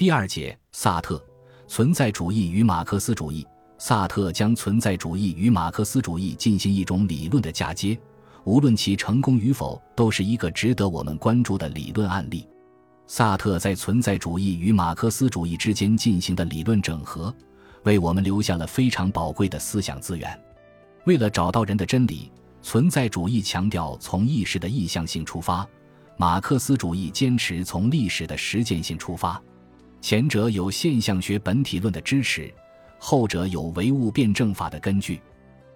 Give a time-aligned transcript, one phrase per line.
[0.00, 1.22] 第二节，萨特
[1.68, 3.46] 存在主义与马克思主义。
[3.76, 8.00] 萨特将存在主义与马克思主义进行一种理论的嫁接，
[8.44, 12.48] 无论其成功与否，都是一个值得我们关注的理论案例。
[13.06, 17.30] 萨特在存在主义与马克思主义之间进行的理论整合，
[17.82, 20.42] 为我们留下了非常宝贵的思想资源。
[21.04, 22.32] 为了找到人的真理，
[22.62, 25.68] 存在主义强调从意识的意向性出发，
[26.16, 29.38] 马克思主义坚持从历史的实践性出发。
[30.00, 32.52] 前者有现象学本体论的支持。
[33.02, 35.22] 后者有唯物辩证法的根据，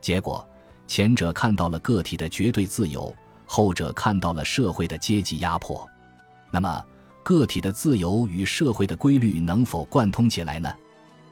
[0.00, 0.48] 结果
[0.86, 3.12] 前者看到了个体的绝对自由，
[3.44, 5.84] 后者看到了社会的阶级压迫。
[6.52, 6.84] 那么，
[7.24, 10.72] 个体的自由与社会的规律能否贯通起来呢？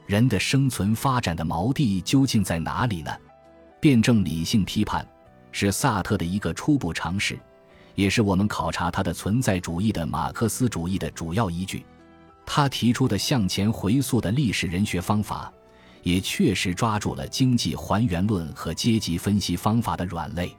[0.05, 3.11] 人的生存发展的锚地究竟在哪里呢？
[3.79, 5.07] 辩证理性批判
[5.53, 7.39] 是萨特的一个初步尝试，
[7.95, 11.85] 也是我们考察他的存在主义的马克思主义的主要依据。
[12.47, 15.53] 他提出的向前回溯的历史人学方法。
[16.03, 20.55] 也确实抓住了经济还原论和阶级分析方法的软肋。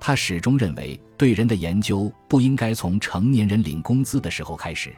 [0.00, 4.92] 他始终认为，对人的研究不应该从成年人领工资的时候开始，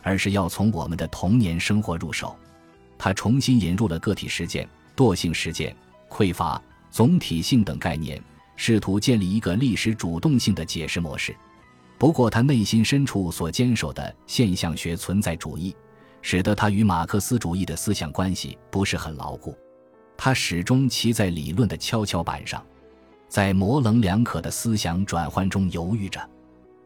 [0.00, 2.34] 而是要从我们的童年生活入手。
[2.96, 5.76] 他重新引入了个体实践、惰性实践、
[6.08, 6.58] 匮乏、
[6.90, 8.18] 总体性等概念，
[8.54, 11.36] 试图建立一个历史主动性的解释模式。
[11.98, 15.74] 不过，他内心深处所坚守的现象学存在主义。
[16.22, 19.56] 使得他与马克思主义的思想关系不是很牢固，
[20.16, 22.60] 他始终骑在理论的跷跷板上，
[23.28, 26.20] 在模棱两可的思想转换中犹豫着。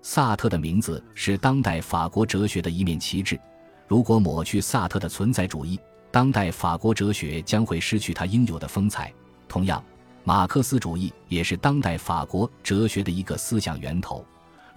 [0.02, 3.41] 萨特的名字是当代法国哲学的一面旗帜，
[3.89, 5.80] 如果抹去萨特的存在主义，
[6.11, 9.11] 当代法国哲学将会失去它应有的风采。
[9.48, 9.83] 同样，
[10.22, 14.22] 马克思主义也是当代法国哲学的一个思想源头，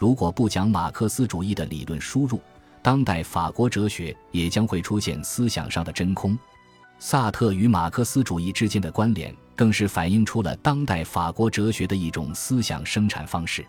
[0.04, 2.38] 如果不讲马克思主义的理论输入。
[2.82, 6.38] 当代法国哲学也将会出现思想上的真空。
[7.00, 13.66] 萨特与马克思主义之间的关联，更是反映出了当代法国哲学的一种思想生产方式。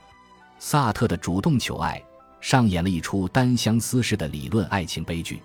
[0.59, 2.03] 萨特的主动求爱，
[2.41, 5.41] 上演了一出单相思式的理论爱情悲剧。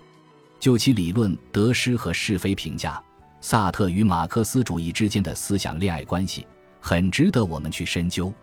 [0.58, 3.00] 就其理论得失和是非评价，
[3.40, 6.44] 萨特与马克思主义之间的思想恋爱关系，
[6.80, 8.34] 很值得我们去深究。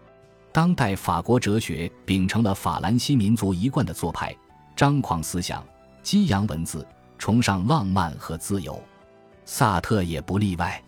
[0.57, 4.35] 当代法国哲学秉承了法兰西民族一贯的做派。
[4.75, 5.63] 张狂思想，
[6.01, 6.83] 激扬文字，
[7.19, 8.81] 崇尚浪漫和自由，
[9.45, 10.81] 萨特也不例外。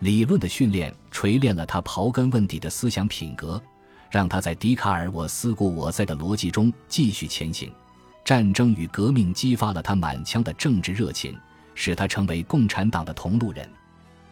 [0.00, 3.62] 理论的训练锤炼了他刨根问底的思想品格，
[4.10, 7.72] 让他在笛卡尔“我思故我在”的逻辑中继续前行。
[8.24, 11.38] 战争与革命激发了他满腔的政治热情，
[11.76, 13.70] 使他成为共产党的同路人。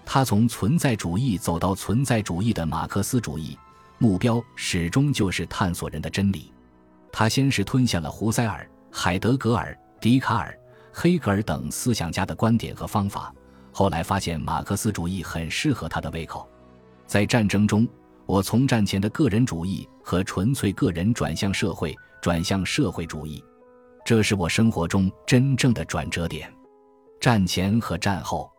[0.05, 3.57] 他从存在主义走到存在主义的马克思主义，
[4.03, 6.53] 目标始终就是探索人的真理。
[7.13, 8.69] 他先是吞下了胡塞尔。
[8.91, 10.59] 海德格尔、笛卡尔、
[10.93, 13.33] 黑格尔等思想家的观点和方法，
[13.73, 16.47] 后来发现马克思主义很适合他的胃口。
[17.07, 17.89] 在战争中，
[18.27, 23.43] 我从战前的个人主义和纯粹个人转向社会，转向社会主义，
[24.05, 26.53] 这是我生活中真正的转折点。
[27.19, 28.51] 战前和战后，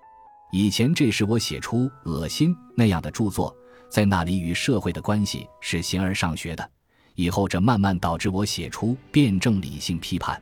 [0.51, 3.55] 以前这是我写出《恶心》那样的著作，
[3.89, 6.69] 在那里与社会的关系是形而上学的。
[7.15, 10.41] 以后，这慢慢导致我写出辩证理性批判。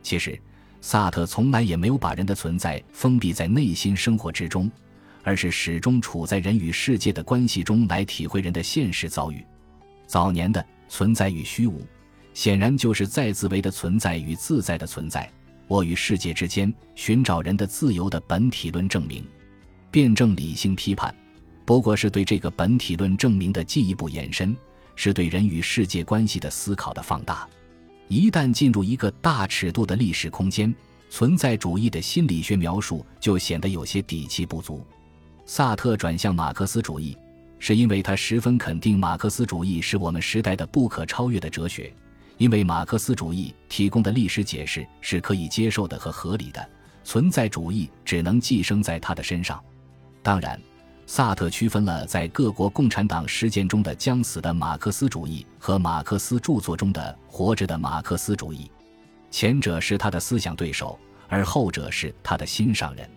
[0.00, 0.40] 其实，
[0.80, 4.70] 萨特从来也没有把人的存在封闭在内心生活之中，
[5.22, 9.44] 而是始终处在人与世界的关系中来体会人的现实遭遇。
[10.06, 11.84] 早年的存在与虚无，
[12.32, 15.28] 显然就是在自为的存在与自在的存在，
[15.66, 19.26] 我与世界之间寻找人的自由的本体论证明。
[19.90, 21.12] 辩证理性批判，
[21.64, 24.56] 不过是对这个本体论证明的进一步延伸。
[24.96, 27.48] 是对人与世界关系的思考的放大。
[28.06, 30.72] 一旦进入一个大尺度的历史空间，
[31.10, 34.86] 存在主义的心理学描述就显得有些底气不足。
[35.46, 37.18] 萨特转向马克思主义，
[37.58, 41.92] 是因为他十分肯定马克思主义是我们时代的不可超越的哲学，
[42.38, 46.64] 因为马克思主义提供的历史解释是可以接受的和合理的，
[47.02, 49.60] 存在主义只能寄生在他的身上。
[50.22, 50.56] 当然。
[51.06, 58.70] 萨特区分了在各国共产党实践中的将死的马克思主义和马克思著作中的活着的马克思主义，
[59.30, 60.98] 前者是他的思想对手，
[61.28, 63.08] 而后者是他的心上人。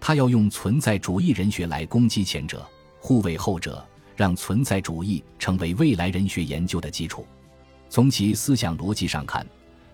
[0.00, 2.64] 他要用存在主义人学来攻击前者，
[3.00, 3.84] 护卫后者，
[4.14, 7.26] 让存在主义成为未来人学研究的基础。
[7.88, 9.44] 从其思想逻辑上看，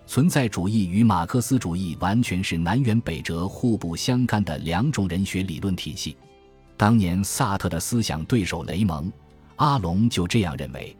[0.05, 6.15] 存在主义与马克思主义完全是南辕北辙、互不相干的两种人学理论体系。
[6.75, 9.05] 当年萨特的思想对手雷蒙·
[9.57, 10.95] 阿隆就这样认为：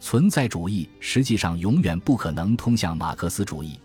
[0.00, 3.78] 存在主义实际上永远不可能通向马克思主义。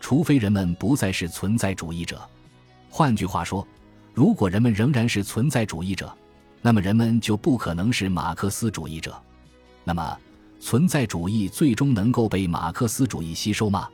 [0.00, 2.20] 除非人们不再是存在主义者。
[2.88, 3.66] 换句话说，
[4.14, 6.10] 如果人们仍然是存在主义者，
[6.62, 9.14] 那么人们就不可能是马克思主义者。
[9.84, 10.18] 那么，
[10.58, 13.88] 存在主义最终能够被马克思主义吸收吗？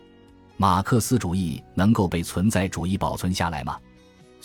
[0.56, 3.76] 马克思主义能够被存在主义保存下来吗？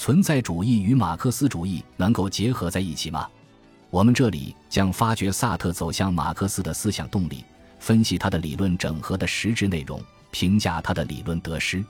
[0.01, 3.29] 存在主义与马克思主义能够结合在一起吗？
[3.91, 7.45] 我们这里将发掘萨特走向马克思的思想动力，
[7.77, 10.01] 分析他的理论整合的实质内容，
[10.31, 11.85] 评价他的理论得失。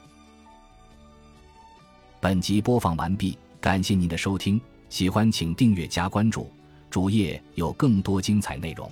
[2.20, 4.60] 本集播放完毕，感谢您的收听，
[4.90, 6.52] 喜欢请订阅加关注，
[6.90, 8.92] 主页有更多精彩内容。